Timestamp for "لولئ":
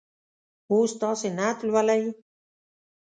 1.71-2.03